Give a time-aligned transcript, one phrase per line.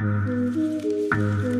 [0.00, 1.59] Thank you.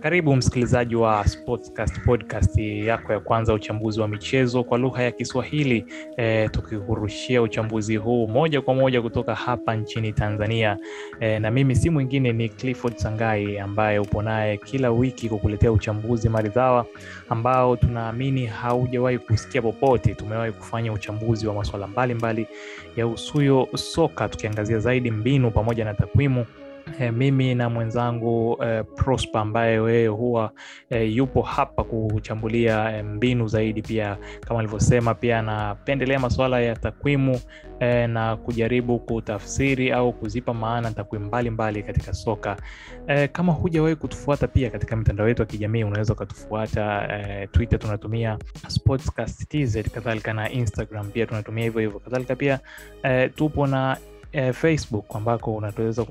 [0.00, 5.84] Karibu msikilizaji wa Sportscast podcast yako ya kwanza, uchambuzi wa michezo kwa lugha ya Kiswahili
[6.16, 10.78] e, tukikurushia uchambuzi huu moja kwa moja kutoka hapa nchini Tanzania
[11.20, 16.28] e, na mimi si mwingine ni Clifford Sangai ambaye upo naye kila wiki kukuletea uchambuzi
[16.28, 16.86] maridhawa
[17.28, 20.14] ambao tunaamini haujawahi kusikia popote.
[20.14, 22.46] Tumewahi kufanya uchambuzi wa masuala mbalimbali
[22.96, 26.46] ya usuyo soka, tukiangazia zaidi mbinu pamoja na takwimu
[27.00, 30.52] E, mimi na mwenzangu e, Prosper ambaye wewe huwa
[30.90, 33.82] e, yupo hapa kuchambulia e, mbinu zaidi.
[33.82, 37.40] Pia kama alivyosema, pia anapendelea masuala ya takwimu
[37.80, 42.56] e, na kujaribu kutafsiri au kuzipa maana takwimu mbalimbali katika soka.
[43.06, 48.38] E, kama hujawahi kutufuata pia katika mitandao yetu ya kijamii unaweza ukatufuata e, Twitter tunatumia
[48.68, 52.58] Sportscast TZ, kadhalika na Instagram pia tunatumia hivyo hivyo, kadhalika pia
[53.02, 53.96] e, tupo na
[54.32, 55.54] eh, Facebook ambako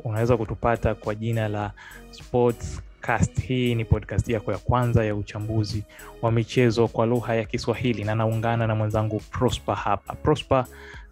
[0.04, 1.72] unaweza, kutupata kwa jina la
[2.12, 3.42] Sportscast.
[3.42, 5.84] Hii ni podcast yako ya kwanza ya uchambuzi
[6.22, 10.14] wa michezo kwa lugha ya Kiswahili, na naungana na mwenzangu Prosper hapa.
[10.16, 10.66] Prosper,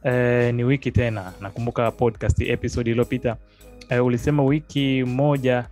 [0.04, 1.34] eh, ni wiki tena.
[1.42, 3.38] Nakumbuka podcast episode iliyopita
[3.90, 5.66] eh, ulisema wiki moja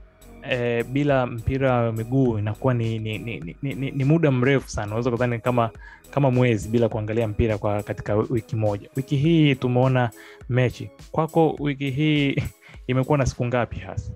[0.52, 4.88] E, bila mpira wa miguu inakuwa ni, ni, ni, ni, ni, ni muda mrefu sana,
[4.88, 5.70] unaweza kudhani kama
[6.12, 8.90] kama mwezi bila kuangalia mpira kwa katika wiki moja.
[8.96, 10.10] Wiki hii tumeona
[10.50, 10.90] mechi.
[11.12, 12.36] Kwako wiki hii
[12.88, 14.12] imekuwa na siku ngapi hasa?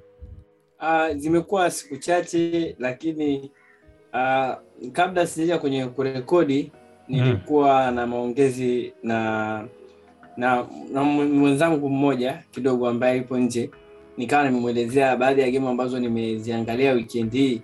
[0.81, 3.51] Uh, zimekuwa siku chache, lakini
[4.13, 4.55] uh,
[4.93, 6.71] kabla sijaja kwenye kurekodi
[7.07, 9.67] nilikuwa hmm, na maongezi na
[10.37, 13.69] na, na mwenzangu mmoja kidogo ambaye ipo nje
[14.19, 17.61] nikawa nimemwelezea baadhi ya gemu ambazo nimeziangalia weekend hii,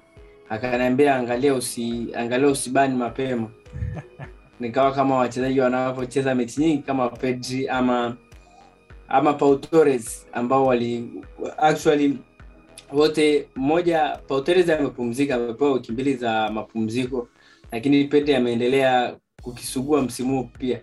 [0.50, 3.50] akaniambia angalia usi angalia usibani mapema.
[4.59, 8.17] Nikawa kama wachezaji wanavyocheza mechi nyingi kama Pedri ama
[9.08, 11.09] ama Pau Torres ambao wali
[11.58, 12.17] actually
[12.94, 17.28] wote mmoja, Pau Torres amepumzika, amepewa wiki mbili za mapumziko,
[17.72, 20.81] lakini Pedri ameendelea kukisugua msimu huu pia.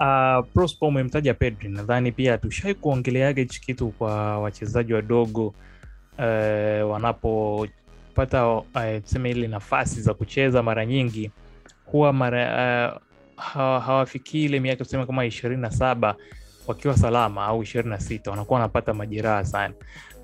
[0.00, 5.46] Uh, Prosper umemtaja Pedri, nadhani pia tushai kuongeleaga hichi kitu kwa wachezaji wadogo
[6.18, 8.62] uh, wanapopata uh,
[9.02, 11.30] tuseme ile nafasi za kucheza mara nyingi
[11.86, 13.00] huwa mara uh,
[13.84, 16.14] hawafikii ile miaka tuseme kama ishirini na saba
[16.66, 19.74] wakiwa salama au ishirini na sita wanakuwa wanapata majeraha sana.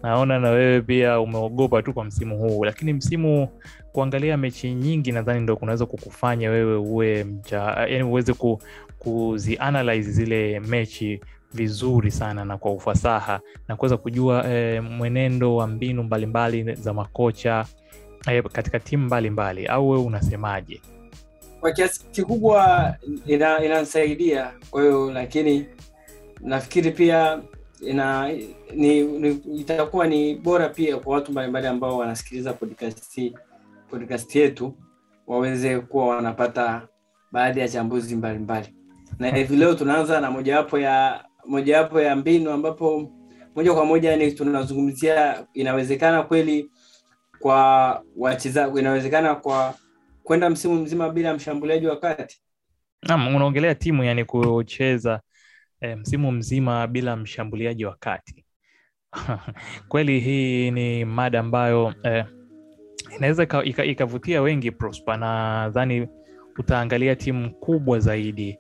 [0.02, 3.48] Naona na wewe pia umeogopa tu kwa msimu huu, lakini msimu
[3.92, 7.26] kuangalia mechi nyingi nadhani ndo kunaweza kukufanya wewe uwe
[7.88, 8.62] yani uweze ku,
[8.98, 11.20] kuzianalyze zile mechi
[11.54, 16.92] vizuri sana na kwa ufasaha na kuweza kujua eh, mwenendo wa mbinu mbalimbali mbali za
[16.94, 17.64] makocha
[18.28, 20.80] eh, katika timu mbalimbali au wewe unasemaje?
[21.60, 22.94] Kwa kiasi kikubwa
[23.26, 25.66] inanisaidia ina kwa hiyo, lakini
[26.40, 27.40] nafikiri pia
[27.80, 28.32] ina
[28.74, 33.20] ni, ni, itakuwa ni bora pia kwa watu mbalimbali ambao wanasikiliza podcast
[33.91, 34.74] podcast yetu
[35.26, 36.88] waweze kuwa wanapata
[37.32, 38.74] baadhi ya chambuzi mbalimbali.
[39.18, 43.12] Na hivi leo tunaanza na mojawapo ya mojawapo ya mbinu ambapo
[43.56, 46.70] moja kwa moja ni tunazungumzia inawezekana kweli
[47.38, 49.74] kwa wacheza inawezekana kwa
[50.24, 52.42] kwenda msimu mzima bila mshambuliaji wa kati?
[53.02, 55.20] Naam unaongelea timu yani kucheza
[55.80, 58.44] eh, msimu mzima bila mshambuliaji wa kati.
[59.88, 62.24] Kweli hii ni mada ambayo eh,
[63.16, 63.42] inaweza
[63.84, 66.08] ikavutia ika wengi Prosper, nadhani
[66.58, 68.58] utaangalia timu kubwa zaidi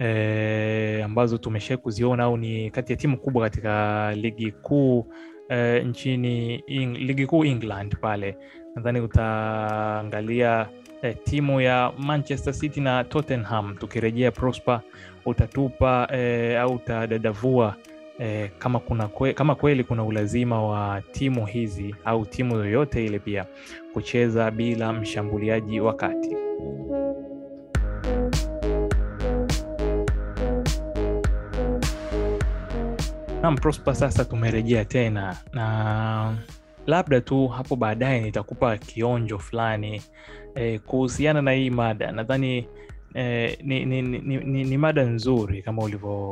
[0.00, 5.06] e, ambazo tumesha kuziona au ni kati ya timu kubwa katika ligi kuu
[5.48, 8.36] e, nchini ing, ligi kuu England pale,
[8.76, 10.68] nadhani utaangalia
[11.02, 13.76] e, timu ya Manchester City na Tottenham.
[13.76, 14.80] Tukirejea Prosper,
[15.26, 17.74] utatupa eh, au utadadavua
[18.18, 18.78] eh, kama
[19.08, 23.46] kwe, kama kweli kuna ulazima wa timu hizi au timu yoyote ile pia
[23.92, 26.36] kucheza bila mshambuliaji wa kati.
[33.42, 36.36] Naam, Prosper, sasa tumerejea tena na
[36.86, 40.02] labda tu hapo baadaye nitakupa kionjo fulani
[40.54, 42.12] e, kuhusiana na hii mada.
[42.12, 42.68] Nadhani
[43.14, 45.82] e, ni, ni, ni, ni, ni mada nzuri kama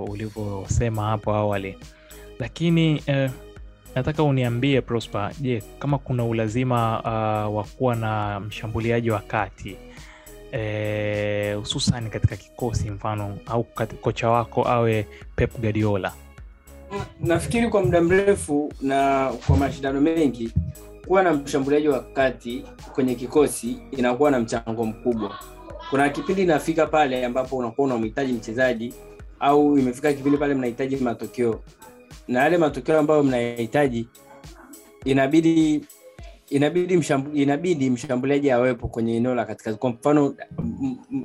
[0.08, 1.78] ulivyosema hapo awali,
[2.38, 3.30] lakini e,
[3.94, 9.76] nataka uniambie Prosper, je, kama kuna ulazima uh, wa kuwa na mshambuliaji wa kati
[11.56, 13.64] hususan e, katika kikosi mfano au
[14.00, 15.06] kocha wako awe
[15.36, 16.12] Pep Guardiola?
[17.20, 20.52] Nafikiri kwa muda mrefu na kwa mashindano mengi
[21.06, 22.64] kuwa na mshambuliaji wa kati
[22.94, 25.38] kwenye kikosi inakuwa na mchango mkubwa.
[25.90, 28.94] Kuna kipindi inafika pale ambapo unakuwa unamhitaji mchezaji
[29.40, 31.60] au imefika kipindi pale mnahitaji matokeo
[32.28, 34.08] na yale matokeo ambayo mnayahitaji
[35.04, 35.84] inabidi
[36.50, 40.34] inabidi mshambu, inabidi mshambuliaji awepo kwenye eneo la katikati kwa mfano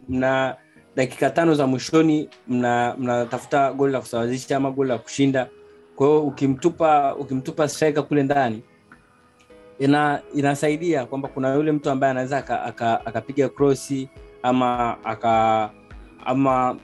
[0.10, 0.56] mna
[0.96, 5.50] dakika tano za mwishoni mnatafuta mna goli la kusawazisha ama goli la kushinda.
[5.96, 8.64] Kwa hiyo ukimtupa ukimtupa striker kule ndani
[9.80, 14.10] ina inasaidia kwamba kuna yule mtu ambaye anaweza akapiga aka, aka krosi
[14.44, 15.70] ama aka
[16.26, 16.76] ama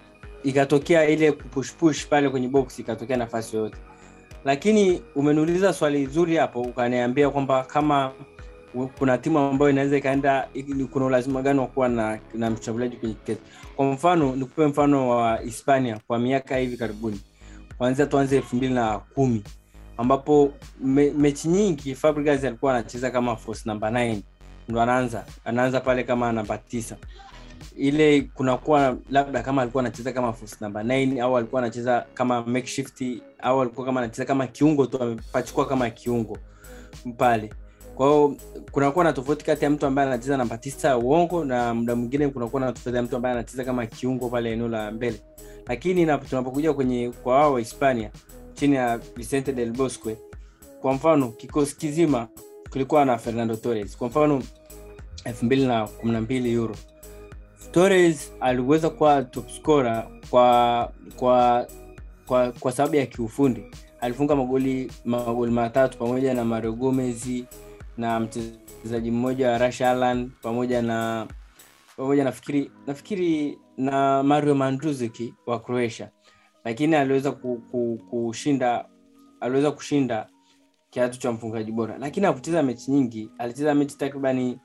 [0.44, 3.78] ikatokea ile kupushpush pale kwenye box ikatokea nafasi yoyote.
[4.46, 8.12] Lakini umeniuliza swali zuri hapo ukaniambia kwamba kama
[9.00, 10.48] kuna timu ambayo inaweza ikaenda
[10.92, 13.42] kuna ulazima gani wa kuwa na, na mshambuliaji kwenye kiketi
[13.76, 17.22] kwa mfano nikupe mfano wa hispania kwa miaka hivi karibuni.
[17.78, 19.44] Kwanzia tuanze elfu mbili na kumi
[19.98, 20.52] ambapo
[20.84, 24.18] me, mechi nyingi Fabregas alikuwa anacheza kama force namba 9
[24.70, 26.98] ndo anaanza anaanza pale kama namba tisa.
[27.78, 33.04] Ile kunakuwa labda kama alikuwa anacheza kama force namba 9 au alikuwa anacheza kama makeshift
[33.40, 36.38] au alikuwa kama anacheza kama kiungo tu amepachukua kama kiungo
[37.18, 37.50] pale
[38.00, 38.32] kwa
[38.72, 42.62] kunakuwa na tofauti kati ya mtu ambaye anacheza namba tisa uongo na muda mwingine kunakuwa
[42.62, 45.22] na tofauti ya mtu ambaye anacheza kama kiungo pale eneo la mbele.
[45.68, 48.12] Lakini tunapokuja kwenye kwa wao hispania
[48.54, 50.18] chini ya vicente del bosque
[50.82, 52.28] kwa mfano kikosi kizima
[52.70, 53.98] kulikuwa na fernando torres.
[53.98, 54.44] Kwa mfano
[55.26, 56.76] elfu mbili na kumi na mbili euro.
[57.72, 61.68] Torres aliweza kuwa topscora kwa kwa
[62.28, 63.64] kwa, kwa sababu ya kiufundi.
[64.02, 67.28] Alifunga magoli magoli matatu pamoja na mario gomez
[68.00, 71.28] na mchezaji mmoja wa Rush Alan pamoja na
[71.98, 76.10] pamoja nafikiri nafikiri na Mario Mandzukic wa Croatia,
[76.66, 77.32] lakini aliweza
[78.12, 78.86] kushinda
[79.42, 80.30] aliweza kushinda
[80.90, 83.30] kiatu cha mfungaji bora, lakini hakucheza mechi nyingi.
[83.38, 84.60] Alicheza mechi takribani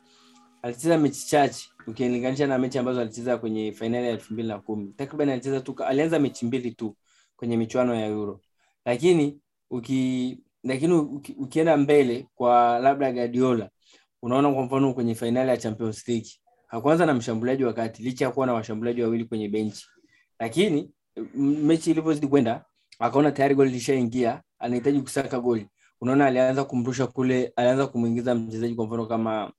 [0.63, 4.93] alicheza mechi chache ukilinganisha na mechi ambazo alicheza kwenye fainali ya elfu mbili na kumi.
[4.97, 6.97] Takriban alicheza tu alianza mechi mbili tu
[7.37, 8.41] kwenye michuano ya Euro,
[8.85, 9.41] lakini
[9.71, 10.95] uki lakini
[11.39, 13.71] ukienda mbele kwa labda Guardiola
[14.23, 16.31] unaona kwa mfano kwenye fainali ya Champions League
[16.67, 19.87] hakuanza na mshambuliaji wakati licha ya kuwa na washambuliaji wawili kwenye benchi,
[20.39, 20.91] lakini
[21.37, 22.65] mechi ilivyozidi kwenda
[22.99, 25.67] akaona tayari goli lishaingia, anahitaji kusaka goli.
[26.01, 29.53] Unaona alianza kumrusha kule, alianza kumwingiza mchezaji kwa mfano kama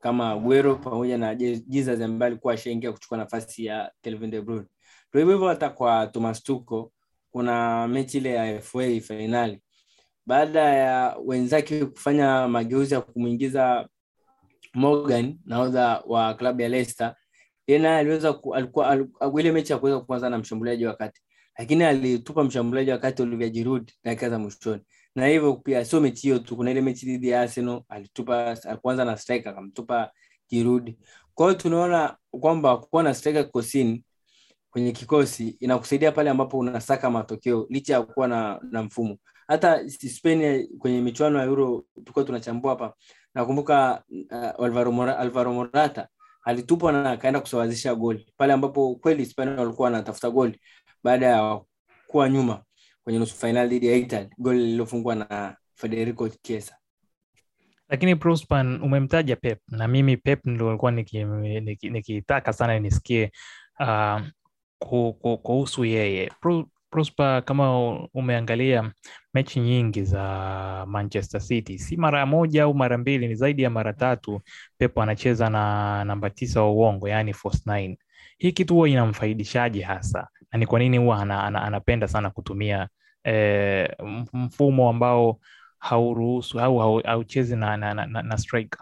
[0.00, 4.66] kama Aguero pamoja na Jesus ambaye alikuwa ashaingia kuchukua nafasi ya Kevin De Bruyne.
[5.14, 6.84] Ndio hivyo hata kwa Thomas Tuchel
[7.30, 9.62] kuna mechi ile ya FA fainali
[10.26, 13.88] baada ya wenzake kufanya mageuzi ya kumwingiza
[14.74, 17.16] Morgan nahodha wa klabu ya Leicester,
[17.66, 21.20] yeye naye aliweza ku, alikuwa, alikuwa ile mechi ya kuweza kuanza na mshambuliaji wa kati,
[21.58, 24.82] lakini alitupa mshambuliaji wa kati Olivier dakika za mwishoni,
[25.14, 29.04] na hivyo pia sio mechi hiyo tu, kuna ile mechi dhidi ya Arsenal alitupa kuanza
[29.04, 30.10] na striker akamtupa
[30.50, 30.94] Giroud.
[31.34, 34.04] Kwa hiyo tunaona kwamba kuwa na striker kikosini
[34.70, 40.68] kwenye kikosi inakusaidia pale ambapo unasaka matokeo licha ya kuwa na, na mfumo hata Spain
[40.78, 42.94] kwenye michuano ya Euro tulikuwa tunachambua hapa,
[43.34, 46.08] nakumbuka uh, Alvaro, Alvaro Morata
[46.44, 48.32] alitupwa na akaenda kusawazisha goli.
[48.36, 50.60] Pale ambapo kweli Hispania walikuwa wanatafuta goli
[51.04, 51.60] baada ya
[52.06, 52.62] kuwa nyuma
[53.04, 56.76] kwenye nusu fainali dhidi ya Italy, goli lililofungwa na Federico Chiesa.
[57.88, 62.22] Lakini Prospan, umemtaja Pep na mimi Pep ndo nilikuwa nikitaka niki, niki
[62.52, 63.32] sana nisikie
[63.80, 64.20] uh,
[65.42, 66.32] kuhusu yeye
[66.96, 68.92] Prosper, kama umeangalia
[69.34, 73.92] mechi nyingi za Manchester City, si mara moja au mara mbili, ni zaidi ya mara
[73.92, 74.40] tatu
[74.78, 77.98] Pep anacheza na namba tisa wa uongo, yaani false nine.
[78.38, 82.88] Hii kitu huwa inamfaidishaje hasa, na ni kwa nini huwa ana, ana, anapenda sana kutumia
[83.24, 83.88] eh,
[84.32, 85.40] mfumo ambao
[85.78, 88.80] hauruhusu au hauchezi na, na, na, na striker?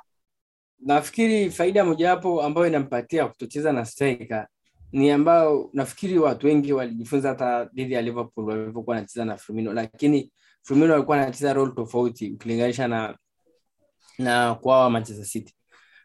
[0.79, 4.47] Nafikiri faida mojawapo ambayo inampatia kutocheza na striker
[4.95, 10.33] ni ambao nafikiri watu wengi walijifunza hata dhidi ya Liverpool walivyokuwa wanacheza na Firmino, lakini
[10.63, 13.19] Firmino alikuwa anacheza role tofauti ukilinganisha na
[14.19, 15.55] na kwao Manchester City.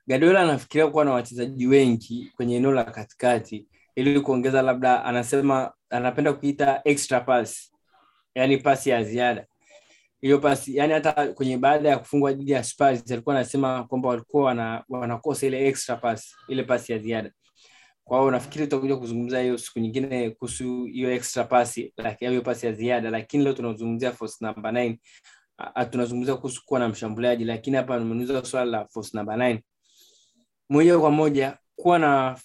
[0.07, 6.33] Guardiola anafikiria kuwa na wachezaji wengi kwenye eneo la katikati ili kuongeza, labda anasema anapenda
[6.33, 7.71] kuita extra pass,
[8.35, 9.45] yani pasi ya ziada.
[10.21, 14.43] Hiyo pasi yani, hata kwenye baada ya kufungwa dhidi ya Spurs alikuwa anasema kwamba walikuwa
[14.43, 17.31] wana, wanakosa ile extra pass, ile pasi ya ziada
[18.09, 22.73] kwa hiyo nafikiri tutakuja kuzungumzia hiyo siku nyingine kuhusu hiyo extra pasi hiyo pasi ya
[22.73, 24.97] ziada lakini leo tunazungumzia force number 9
[25.89, 29.59] tunazungumzia kuhusu kuwa na mshambuliaji lakini hapa nimeuliza swala la force number 9
[30.69, 32.39] moja kwa moja kuwa na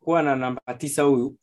[0.00, 1.36] kuwa na namba tisa huyu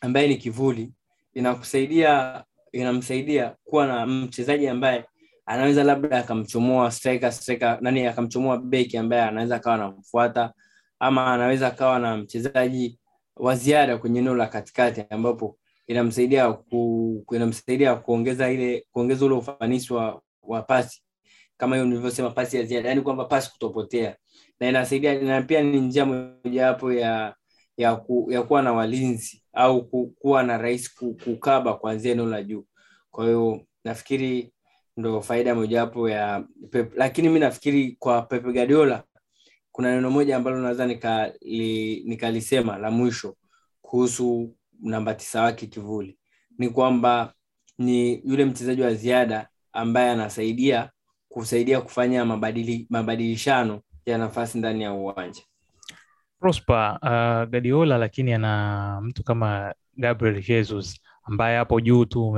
[0.00, 0.92] ambaye ni kivuli
[1.34, 5.04] inakusaidia inamsaidia kuwa na mchezaji ambaye
[5.46, 10.52] anaweza labda akamchomoa striker striker nani akamchomoa beki ambaye anaweza akawa anamfuata
[11.00, 12.98] ama anaweza akawa na mchezaji
[13.36, 19.92] wa ziada kwenye eneo la katikati ambapo inamsaidia ku, inamsaidia kuongeza ile kuongeza ule ufanisi
[19.92, 21.02] wa, wa pasi.
[21.56, 24.16] Kama hiyo nilivyosema pasi ya ziada yani kwamba pasi kutopotea.
[24.60, 27.34] Na inasaidia na pia ni njia mojawapo ya
[27.76, 30.90] ya, ku, ya kuwa na walinzi au ku, kuwa na rahisi
[31.24, 32.64] kukaba kuanzia eneo la juu.
[33.10, 34.52] Kwa hiyo nafikiri
[34.96, 36.92] ndo faida mojawapo ya Pep.
[36.96, 39.04] lakini mi nafikiri kwa Pep Guardiola
[39.78, 40.86] kuna neno moja ambalo naweza
[42.04, 43.36] nikalisema nika la mwisho
[43.82, 46.18] kuhusu namba tisa wake kivuli.
[46.58, 47.32] Ni kwamba
[47.78, 50.90] ni yule mchezaji wa ziada ambaye anasaidia
[51.28, 55.42] kusaidia kufanya mabadili, mabadilishano ya nafasi ndani ya uwanja.
[56.40, 62.32] Prosper, uh, gadiola lakini ana mtu kama Gabriel Jesus ambaye hapo juu tu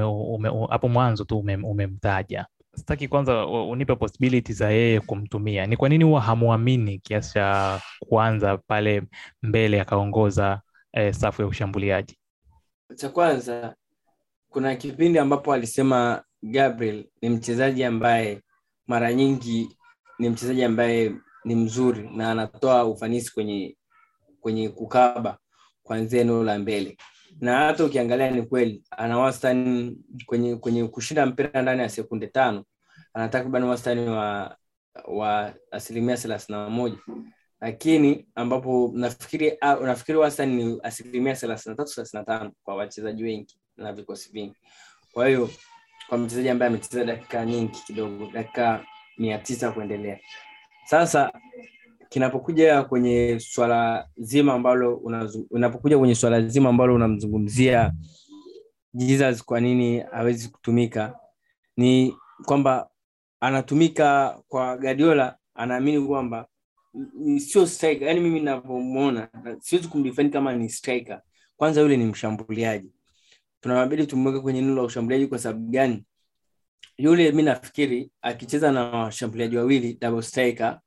[0.70, 2.38] hapo mwanzo tu umemtaja.
[2.38, 5.66] ume sitaki kwanza unipe possibility za yeye kumtumia.
[5.66, 9.02] Ni kwa nini huwa hamwamini kiasi cha kuanza pale
[9.42, 10.60] mbele akaongoza
[10.92, 12.18] eh, safu ya ushambuliaji?
[12.96, 13.74] Cha kwanza
[14.48, 18.40] kuna kipindi ambapo alisema gabriel ni mchezaji ambaye
[18.86, 19.76] mara nyingi
[20.18, 23.76] ni mchezaji ambaye ni mzuri na anatoa ufanisi kwenye
[24.40, 25.38] kwenye kukaba
[25.82, 26.96] kuanzia eneo la mbele
[27.40, 32.64] na hata ukiangalia ni kweli ana wastani kwenye kwenye kushinda mpira ndani ya sekunde tano
[33.14, 34.56] ana takriban wastani wa
[35.08, 36.98] wa asilimia thelathini na moja.
[37.60, 43.24] Lakini ambapo nafikiri nafikiri wastani ni asilimia thelathini na tatu thelathini na tano kwa wachezaji
[43.24, 44.56] wengi na vikosi vingi.
[45.12, 45.50] Kwa hiyo
[46.08, 48.84] kwa mchezaji ambaye amecheza dakika nyingi kidogo dakika
[49.18, 50.18] mia tisa kuendelea.
[50.84, 51.32] Sasa
[52.10, 54.96] kinapokuja kwenye swala zima ambalo
[55.50, 57.92] unapokuja kwenye swala zima ambalo unamzungumzia
[58.94, 61.16] Jesus kwa nini hawezi kutumika
[61.76, 62.90] ni kwamba
[63.40, 66.46] anatumika kwa Guardiola anaamini kwamba
[67.38, 68.08] sio striker.
[68.08, 69.28] Yani mimi ninavyomwona
[69.60, 71.22] siwezi kumdefend kama ni striker.
[71.56, 72.92] Kwanza yule ni mshambuliaji.
[73.60, 76.04] Tunawabidi tumweke kwenye eneo la ushambuliaji kwa sababu gani?
[76.98, 80.80] Yule mi nafikiri akicheza na washambuliaji wawili double striker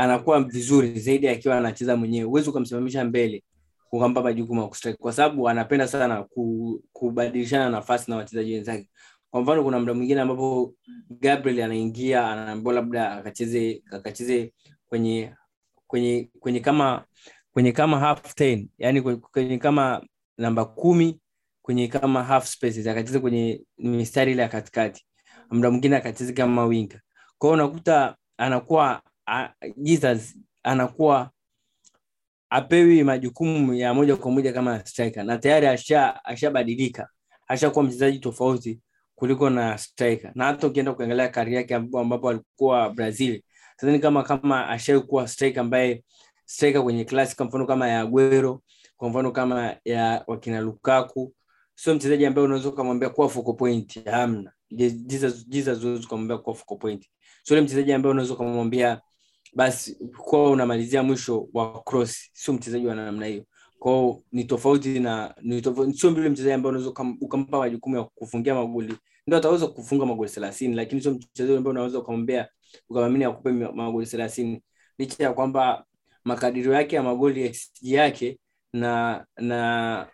[0.00, 2.24] anakuwa vizuri zaidi akiwa anacheza mwenyewe.
[2.28, 3.44] Huwezi ukamsimamisha mbele
[3.92, 6.26] ukampa majukumu kustrike kwa sababu anapenda sana
[6.92, 8.88] kubadilishana nafasi na wachezaji wenzake.
[9.30, 10.74] Kwa mfano kuna mda mwingine ambapo
[11.10, 14.52] gabriel anaingia anaambiwa labda akacheze akacheze
[14.88, 15.34] kwenye
[15.86, 17.04] kwenye kwenye kama
[17.52, 20.02] kwenye kama half ten, yani kwenye kama
[20.38, 21.20] namba kumi
[21.62, 25.06] kwenye kama half spaces akacheze kwenye mistari ile ya katikati.
[25.50, 27.00] Mda mwingine akacheze kama winga.
[27.38, 31.30] Kwao unakuta anakuwa a, Jesus anakuwa
[32.50, 36.20] apewi majukumu ya moja kwa moja kama striker na tayari asha
[37.48, 38.80] ashakuwa mchezaji tofauti
[39.14, 40.32] kuliko na striker.
[40.34, 43.42] Na hata ukienda kuangalia kari yake ambapo alikuwa brazil
[43.76, 46.04] sidhani kama kama ashawai kuwa striker ambaye
[46.44, 48.62] striker kwenye klasi kwa mfano kama ya Aguero
[48.96, 51.34] kwa mfano kama ya wakina Lukaku
[51.74, 54.52] sio mchezaji ambaye unaweza ukamwambia kuwa focal point hamna.
[54.70, 57.06] Jesus Jesus huwezi kumwambia kuwa focal point.
[57.42, 59.00] Sio yule mchezaji ambaye unaweza ukamwambia
[59.54, 63.44] basi kuwa unamalizia mwisho wa cross sio mchezaji wa namna hiyo.
[63.78, 65.62] Kwao ni tofauti na ni
[65.94, 66.90] sio vile mchezaji ambaye unaweza
[67.20, 68.96] ukampa majukumu ya kufungia magoli.
[69.26, 72.48] Ndio ataweza kufunga magoli thelathini lakini sio mchezaji ambaye unaweza ukamwambia
[72.88, 74.62] ukamwamini akupe magoli thelathini.
[74.98, 75.84] Licha ya kwamba
[76.24, 78.38] makadirio yake ya magoli yake
[78.72, 80.06] na na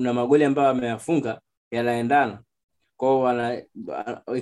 [0.00, 2.42] na magoli ambayo ameyafunga yanaendana
[3.00, 3.56] kwao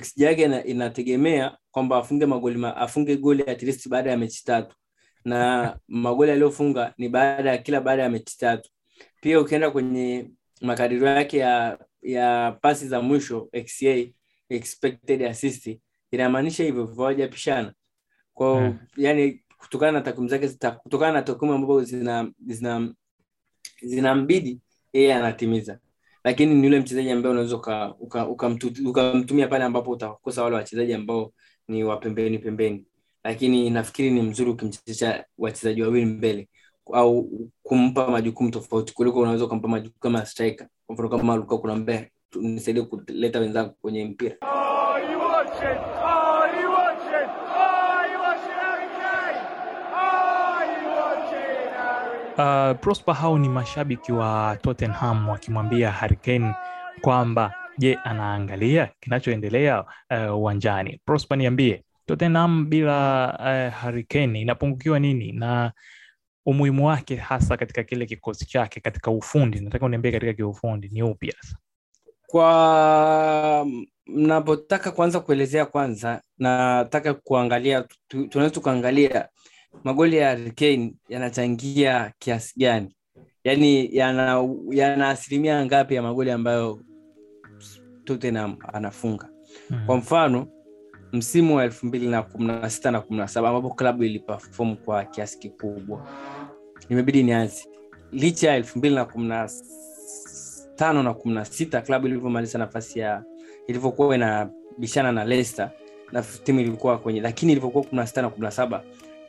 [0.00, 4.76] XG yake inategemea kwamba afunge magoli afunge goli at least baada ya mechi tatu.
[5.24, 8.70] Na magoli aliyofunga ni baada ya kila baada ya mechi tatu.
[9.20, 14.06] Pia ukienda kwenye makadirio yake ya ya pasi za mwisho XA,
[14.48, 15.78] expected assist
[16.10, 17.72] inamaanisha hivyo hawajapishana.
[18.34, 18.78] Kwao hmm.
[18.96, 20.48] yani kutokana na takwimu zake
[20.82, 22.94] kutokana na takwimu ambazo zina zina
[23.82, 24.60] zinambidi
[24.92, 25.78] yeye anatimiza
[26.28, 30.94] lakini ni yule mchezaji ambaye unaweza ukamtumia uka, uka, uka pale ambapo utakosa wale wachezaji
[30.94, 31.32] ambao
[31.68, 32.87] ni wa pembeni
[33.25, 36.49] lakini nafikiri ni mzuri ukimchezesha wachezaji wawili mbele
[36.92, 37.30] au
[37.62, 40.68] kumpa majukumu tofauti kuliko unaweza ukampa majukumu kama striker.
[40.87, 42.06] Kwa mfano kama Lukaku kunambea
[42.40, 44.37] nisaidie kuleta wenzangu kwenye mpira
[52.38, 56.18] Uh, Prosper hao ni mashabiki wa Tottenham wakimwambia Harry
[57.00, 59.85] kwamba je, anaangalia kinachoendelea
[60.35, 60.90] uwanjani.
[60.90, 65.73] Uh, Prosper, niambie Tottenham bila uh, Harry inapungukiwa nini na
[66.47, 69.61] umuhimu wake hasa katika kile kikosi chake katika ufundi?
[69.61, 71.57] Nataka uniambie katika kiufundi ni upi hasa?
[72.26, 73.66] Kwa
[74.07, 79.28] mnapotaka kuanza kuelezea, kwanza nataka kuangalia, tunaweza tukaangalia
[79.84, 82.96] magoli ya Kane yanachangia kiasi gani?
[83.44, 86.80] Yani yana yana asilimia ngapi ya magoli ambayo
[88.04, 89.28] Tottenham anafunga?
[89.70, 89.87] Mm.
[89.87, 90.46] kwa mfano
[91.12, 94.76] msimu wa elfu mbili na kumi na sita na kumi na saba ambapo klabu iliperform
[94.76, 96.08] kwa kiasi kikubwa.
[96.88, 97.64] Imebidi nianze.
[98.12, 99.50] Licha ya elfu mbili na kumi na
[100.76, 103.25] tano na kumi na sita klabu ilivyomaliza nafasi ya
[103.66, 105.70] ilivyokuwa inabishana na Leicester
[106.12, 108.82] na timu ilikuwa kwenye lakini ilivyokuwa kumi na sita na kumi na saba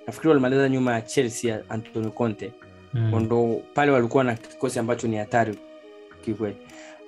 [0.09, 2.51] nafikiri walimaliza nyuma ya Chelsea ya Antonio Conte.
[2.93, 3.19] Mm.
[3.19, 5.57] ndo pale walikuwa na kikosi ambacho ni hatari
[6.25, 6.55] kikweli.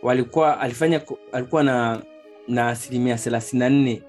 [0.04, 2.02] Walikuwa alifanya alikuwa na
[2.48, 4.02] na asilimia thelathini na nne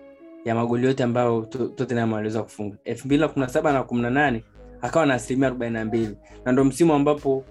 [0.44, 2.76] ya magoli yote ambayo To- Tottenham aliweza kufunga.
[2.84, 4.44] Elfu mbili na kumi na saba na kumi na nane
[4.82, 6.16] akawa na asilimia arobaini na mbili.
[6.44, 7.44] Na ndo msimu ambapo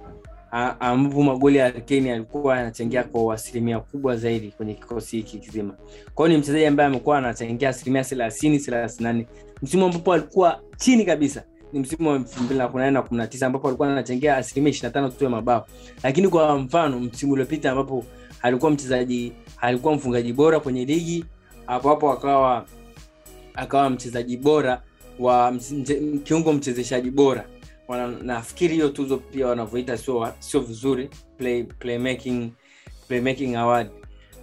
[0.52, 5.74] a- ambapo magoli ya Kane alikuwa anachangia kwa asilimia kubwa zaidi kwenye kikosi hiki kizima.
[6.16, 9.28] Kwa hiyo ni mchezaji ambaye amekuwa anachangia asilimia thelathini thelathini na nne.
[9.62, 11.44] Msimu ambapo alikuwa chini kabisa
[11.74, 13.92] ni msimu wa elfu mbili na kumi na nane na kumi na tisa ambapo alikuwa
[13.92, 15.68] anachangia asilimia ishiri na tano tu ya mabao.
[16.04, 18.06] Lakini kwa mfano msimu uliopita ambapo
[18.42, 21.26] alikuwa mchezaji alikuwa mfungaji bora kwenye ligi
[21.68, 22.66] hapo hapo akawa
[23.54, 24.82] akawa mchezaji bora
[25.20, 27.46] wa mche- kiungo mchezeshaji bora
[28.22, 32.52] Nafikiri hiyo tuzo pia wanavyoita sio sio vizuri play, playmaking,
[33.08, 33.90] playmaking award.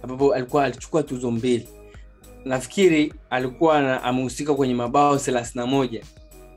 [0.03, 1.69] Ambapo alikuwa alichukua tuzo mbili.
[2.45, 6.01] Nafikiri alikuwa amehusika kwenye mabao 31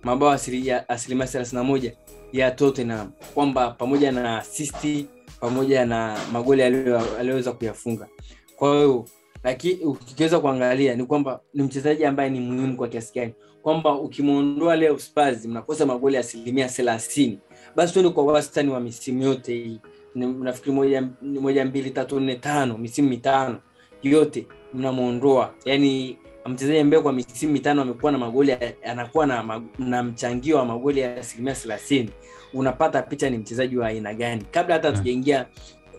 [0.02, 1.92] mabao asilimia asilimia 31
[2.32, 3.10] ya Tottenham.
[3.34, 5.06] Kwamba pamoja na asisti
[5.40, 8.08] pamoja na magoli aliyoweza kuyafunga.
[8.56, 9.04] Kwa hiyo
[9.44, 13.32] lakini ukiweza kuangalia ni kwamba ni mchezaji ambaye ni muhimu kwa kiasi gani?
[13.62, 17.38] Kwamba ukimwondoa leo Spurs mnakosa magoli asilimia thelathini.
[17.76, 19.80] Basi tuende kwa wastani wa misimu yote hii.
[20.14, 23.58] Nafikiri moja, moja mbili tatu nne tano misimu mitano
[24.02, 25.54] yote mnamwondoa.
[25.64, 30.64] Yani mchezaji ambaye kwa misimu mitano amekuwa na magoli anakuwa na, mag- na mchangio wa
[30.64, 32.10] magoli ya asilimia thelathini
[32.54, 34.44] unapata picha ni mchezaji wa aina gani?
[34.50, 34.96] Kabla hata Mm.
[34.96, 35.46] tujaingia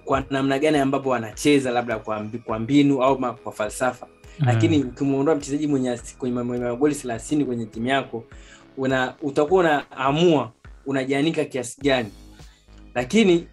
[0.05, 4.07] kwa namna gani ambapo anacheza labda kwa, mbi- kwa mbinu au ma, kwa falsafa
[4.39, 4.45] Mm.
[4.45, 8.23] lakini ukimwondoa mchezaji mwenye kwenye magoli thelathini kwenye timu yako
[8.77, 10.51] una utakuwa unaamua
[10.85, 12.09] unajianika kiasi gani
[12.95, 13.47] lakini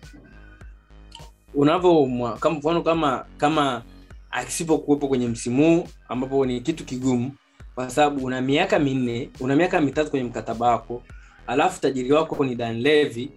[1.54, 3.82] unavyo kama mfano kama kama
[4.30, 7.32] asipokuwepo kwenye msimu huu ambapo ni kitu kigumu
[7.74, 11.02] kwa sababu una miaka minne una miaka mitatu kwenye mkataba wako
[11.46, 13.30] alafu tajiri wako ni Dan Levy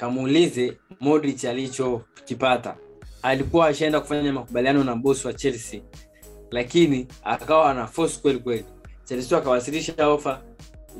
[0.00, 2.76] kamuulize Modric alichokipata.
[3.22, 5.80] Alikuwa ashaenda kufanya makubaliano na bosi wa Chelsea
[6.50, 8.64] lakini akawa ana force kweli kweli.
[9.04, 10.40] Chelsea akawasilisha ofa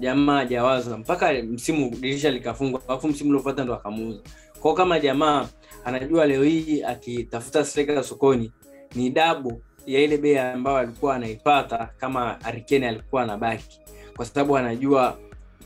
[0.01, 4.21] jamaa hajawaza mpaka msimu dirisha likafungwa alafu msimu uliofuata ndo akamuuza.
[4.61, 5.49] Kwao kama jamaa
[5.85, 8.53] anajua leo hii akitafuta striker sokoni
[8.95, 13.81] ni dabu ya ile bei ambayo alikuwa anaipata kama Arikene alikuwa anabaki.
[14.17, 15.19] Kwa sababu anajua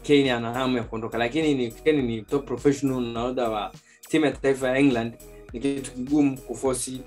[0.06, 1.18] Kane ana hamu ya kuondoka.
[1.18, 3.72] Lakini ni Kane ni top professional nahodha wa
[4.08, 5.14] timu ya taifa ya England.
[5.52, 7.00] Ni kitu kigumu kufosi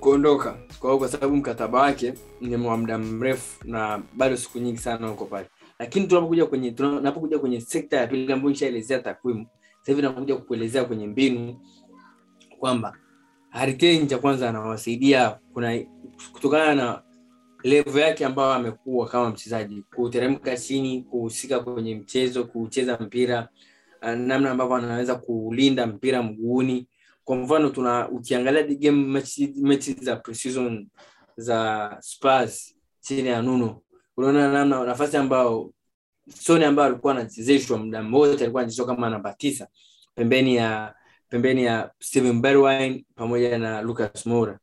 [0.00, 0.56] kuondoka.
[0.80, 5.24] Kwa kwa sababu mkataba wake ni wa muda mrefu na bado siku nyingi sana huko
[5.24, 5.46] pale.
[5.78, 9.46] Lakini tunapokuja kwenye tunapokuja kwenye sekta ya pili ambayo nishaelezea takwimu
[9.84, 11.60] sasa hivi nakuja kukuelezea kwenye mbinu
[12.58, 12.96] kwamba
[13.50, 15.80] Harry Kane cha kwanza anawasaidia kuna
[16.32, 17.02] kutokana na
[17.64, 23.48] level yake ambayo amekuwa kama mchezaji kuteremka chini kuhusika kwenye mchezo kucheza mpira
[24.02, 26.88] uh, namna ambavyo anaweza kulinda mpira mguuni
[27.24, 30.88] kwa mfano tuna ukiangalia mechi, za preseason
[31.36, 33.80] za Spurs chini ya Nuno
[34.16, 35.72] unaona namna nafasi ambayo
[36.28, 39.68] Sony ambayo alikuwa anachezeshwa muda mmoja, alikuwa anachezeshwa kama namba tisa
[40.14, 40.94] pembeni ya
[41.28, 44.58] pembeni ya Steven Bergwijn pamoja na Lucas Moura.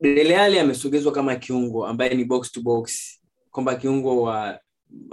[0.00, 3.18] Dele Alli amesogezwa kama kiungo ambaye ni box to box,
[3.50, 4.60] kwamba kiungo wa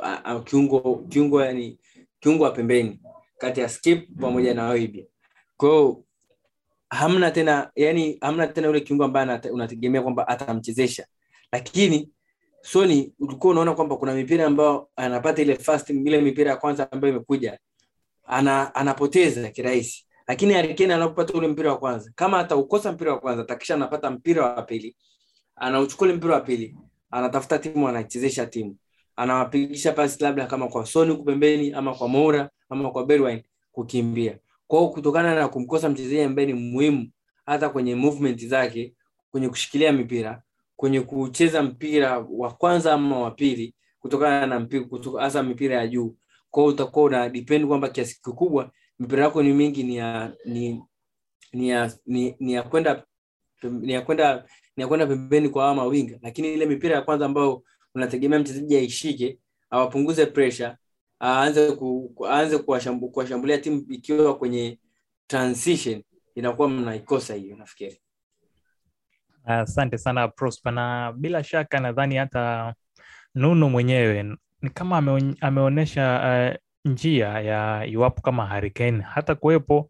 [0.03, 1.79] a, kiungo kiungo yani
[2.19, 2.99] kiungo wa pembeni
[3.37, 5.05] kati ya Skip pamoja na Oibia.
[5.57, 5.97] Kwa
[6.89, 11.07] hamna tena yani hamna tena yule kiungo ambaye unategemea kwamba atamchezesha,
[11.51, 12.09] lakini
[12.61, 17.13] Soni ulikuwa unaona kwamba kuna mipira ambayo anapata ile fast, ile mipira ya kwanza ambayo
[17.13, 17.59] imekuja
[18.23, 23.43] ana, anapoteza kirahisi lakini Harry anapopata ule mpira wa kwanza kama ataukosa mpira wa kwanza
[23.43, 24.95] takisha anapata mpira wa pili
[25.55, 26.75] anauchukua ule mpira wa pili
[27.13, 28.75] anatafuta timu anaichezesha timu.
[29.15, 34.37] Anawapigisha pasi labda kama kwa Soni kupembeni, ama kwa Moura ama kwa Bergwijn kukimbia.
[34.67, 37.09] Kwao, kutokana na kumkosa mchezaji ambaye ni muhimu
[37.45, 38.93] hata kwenye movement zake
[39.31, 40.41] kwenye kushikilia mipira
[40.75, 44.85] kwenye kucheza mpira wa kwanza ama wa pili kutokana na mpira
[45.19, 46.15] hasa mipira ya juu.
[46.51, 47.31] Kwao, utakuwa una
[47.67, 50.83] kwamba kiasi kikubwa mipira yako ni mingi ni ya ni
[51.53, 53.03] ni ya ni, ya kwenda
[53.63, 56.19] ni ya kwenda ni ya kwenda pembeni kwa hawa mawinga.
[56.21, 57.63] Lakini ile mipira ya kwanza ambayo
[57.95, 60.75] unategemea mchezaji aishike awapunguze pressure
[61.21, 62.57] aanze ku, aanze
[63.11, 64.79] kuwashambulia timu ikiwa kwenye
[65.27, 66.03] transition
[66.35, 67.99] inakuwa mnaikosa hiyo nafikiri.
[69.45, 70.73] Asante sana prosper.
[70.73, 72.73] Na bila shaka nadhani hata
[73.35, 74.23] nunu mwenyewe
[74.61, 74.97] ni kama
[75.41, 79.89] ameonyesha uh, njia ya iwapo kama Hurricane hata kuwepo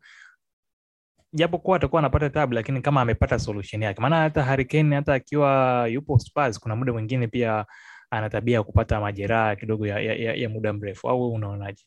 [1.34, 4.02] japokuwa atakuwa anapata tabu lakini kama amepata solution yake.
[4.02, 7.66] Maana hata Hurricane hata akiwa yupo Spurs kuna muda mwingine pia
[8.12, 11.10] ana tabia ya kupata majeraha kidogo ya, ya, ya, muda mrefu.
[11.10, 11.84] Au unaonaje?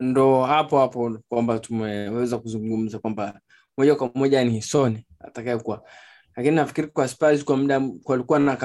[0.00, 3.40] Ndo hapo hapo kwamba tumeweza kuzungumza kwamba
[3.78, 5.82] moja kwa moja ni Son atakayekuwa,
[6.36, 8.56] lakini nafikiri kwa Spurs kwa muda walikuwa na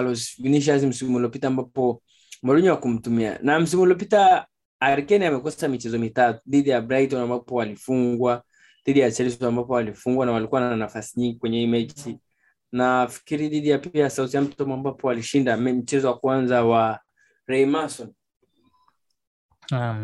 [0.88, 2.02] msimu uliopita ambapo
[2.44, 4.48] Mourinho hakumtumia, na msimu uliopita
[4.80, 8.44] Harry Kane amekosa michezo mitatu dhidi ya Brighton ambapo walifungwa,
[8.86, 12.20] dhidi ya Chelsea ambapo walifungwa na walikuwa na nafasi nyingi kwenye hii mechi,
[12.72, 17.00] nafikiri dhidi ya pia Southampton ambapo walishinda mchezo wa kwanza wa
[17.48, 18.14] Ray Mason.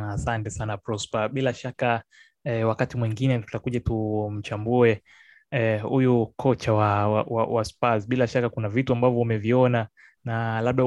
[0.09, 1.29] Asante sana Prosper.
[1.29, 2.03] Bila shaka
[2.43, 5.03] eh, wakati mwingine tutakuja tumchambue
[5.51, 8.07] eh, huyu kocha wa, wa, wa, wa Spurs.
[8.07, 9.87] Bila shaka kuna vitu ambavyo umeviona
[10.25, 10.83] na labda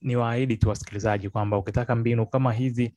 [0.00, 2.94] niwaahidi tu wasikilizaji kwamba ukitaka mbinu kama hizi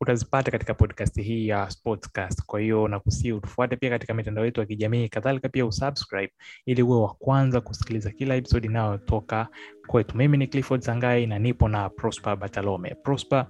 [0.00, 2.42] utazipata katika podcast hii ya Sportcast.
[2.46, 6.32] Kwa hiyo nakusii utufuate pia katika mitandao yetu ya kijamii, kadhalika pia usubscribe
[6.66, 9.48] ili uwe wa kwanza kusikiliza kila episode inayotoka
[9.86, 10.16] kwetu.
[10.16, 12.94] Mimi ni Clifford Zangai na nipo na Prosper Batalome.
[13.02, 13.46] Prosper,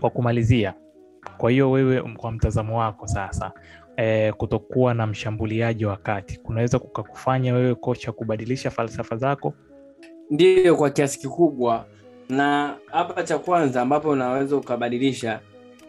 [0.00, 0.74] kwa kumalizia,
[1.38, 3.52] kwa hiyo wewe kwa mtazamo wako sasa
[3.96, 9.54] eh, kutokuwa na mshambuliaji wa kati kunaweza kukakufanya wewe kocha kubadilisha falsafa zako?
[10.30, 11.86] Ndiyo, kwa kiasi kikubwa.
[12.32, 15.40] Na hapa cha kwanza ambapo unaweza ukabadilisha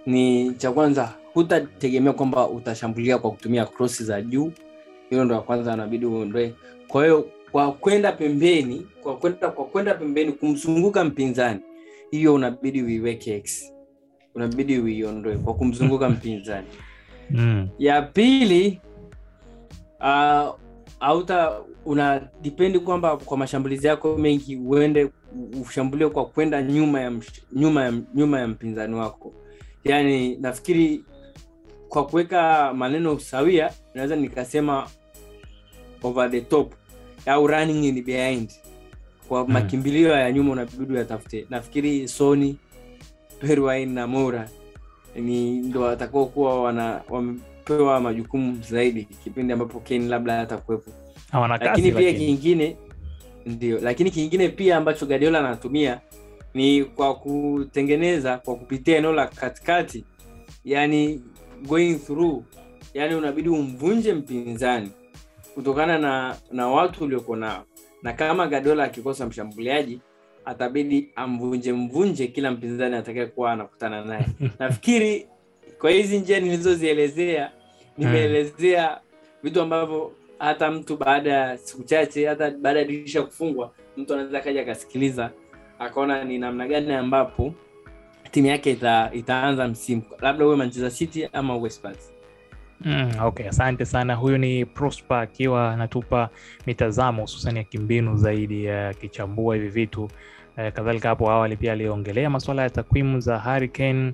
[0.06, 4.52] ni cha kwanza, hutategemea kwamba utashambulia kwa kutumia krosi za juu.
[5.10, 6.54] Hilo ndo kwanza, anabidi uondoe.
[6.88, 11.60] Kwa hiyo kwa kwenda pembeni, kwa kwenda kwa kwenda pembeni kumzunguka mpinzani,
[12.12, 13.74] hiyo unabidi uiweke X,
[14.36, 16.68] unabidi uiondoe kwa kumzunguka mpinzani.
[17.30, 17.68] Mm.
[17.80, 18.82] ya pili
[20.00, 20.56] uh,
[21.00, 21.52] auta
[21.86, 25.10] una dipendi kwamba kwa mashambulizi yako mengi uende
[25.62, 27.12] ushambulie kwa kwenda nyuma ya
[27.54, 29.34] nyuma ya, nyuma ya mpinzani wako.
[29.84, 31.04] Yaani nafikiri
[31.90, 34.88] kwa kuweka maneno sawia naweza nikasema
[36.04, 36.74] over the top
[37.26, 38.52] au running in behind.
[39.28, 39.52] Kwa Mm.
[39.54, 42.58] makimbilio ya nyuma unabidi yatafute nafikiri soni
[43.40, 44.50] perwine na mora
[45.16, 50.92] ni ndo watakao kuwa wana wamepewa majukumu zaidi kipindi ambapo Kane labda hatakuwepo.
[51.66, 52.78] Lakini pia kingine
[53.46, 53.80] ndio.
[53.80, 56.02] Lakini kingine pia ambacho Guardiola anatumia
[56.54, 60.06] ni kwa kutengeneza kwa kupitia eneo la katikati
[60.66, 61.22] yani
[61.68, 62.44] going through
[62.94, 64.92] yani unabidi umvunje mpinzani
[65.54, 67.64] kutokana na na watu uliokuwa nao.
[68.04, 70.00] Na kama Guardiola akikosa mshambuliaji
[70.46, 74.26] atabidi amvunje mvunje kila mpinzani atakayekuwa anakutana naye.
[74.60, 75.28] Nafikiri
[75.80, 77.52] kwa hizi njia nilizozielezea
[77.98, 79.00] nimeelezea
[79.44, 80.12] vitu ambavyo
[80.44, 85.32] hata mtu baada ya siku chache hata baada ya dirisha kufungwa mtu anaweza kaja akasikiliza
[85.80, 87.54] akaona ni namna gani ambapo
[88.32, 91.72] timu yake ita, itaanza msimu labda uwe manchester city ama uwe.
[92.82, 94.16] Mm, okay, asante sana.
[94.16, 96.30] Huyu ni Prosper akiwa anatupa
[96.68, 100.10] mitazamo hususan ya kimbinu zaidi akichambua hivi vitu
[100.58, 104.14] eh, kadhalika hapo awali pia aliongelea masuala ya takwimu za Harry Kane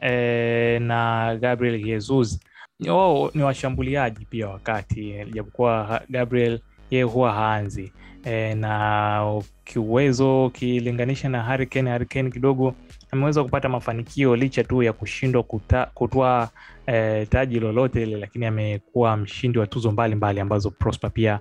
[0.00, 2.40] eh, na Gabriel Jesus.
[2.80, 6.60] Wao ni washambuliaji pia wakati japokuwa Gabriel
[6.90, 7.92] yeye huwa haanzi
[8.24, 12.74] e, na kiuwezo ukilinganisha na Harry Kane, kidogo
[13.10, 15.42] ameweza kupata mafanikio licha tu ya kushindwa
[15.94, 16.50] kutoa
[16.86, 21.40] eh, taji lolote ile lakini amekuwa mshindi wa tuzo mbalimbali mbali ambazo Prosper pia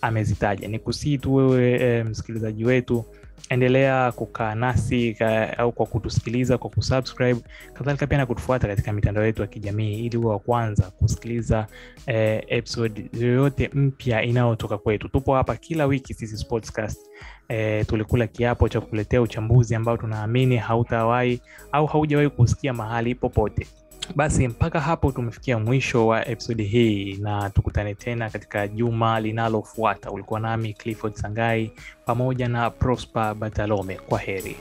[0.00, 0.68] amezitaja.
[0.68, 3.04] Ni kusii tu wewe eh, msikilizaji wetu
[3.48, 7.40] endelea kukaa nasi ka, au kwa kutusikiliza kwa kusubscribe.
[7.72, 11.66] Kadhalika pia na kutufuata katika mitandao yetu ya kijamii ili uwe wa kwanza kusikiliza
[12.06, 15.08] eh, episode yoyote mpya inayotoka kwetu.
[15.08, 17.00] Tupo hapa kila wiki sisi sportscast.
[17.48, 21.40] Eh, tulikula kiapo cha kukuletea uchambuzi ambao tunaamini hautawahi
[21.72, 23.66] au haujawahi kusikia mahali popote
[24.14, 30.10] basi mpaka hapo tumefikia mwisho wa episodi hii na tukutane tena katika juma linalofuata.
[30.10, 31.72] Ulikuwa nami clifford sangai
[32.06, 33.94] pamoja na prosper batalome.
[33.94, 34.56] Kwa heri